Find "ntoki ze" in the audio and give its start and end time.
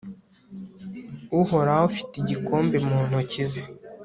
3.07-3.63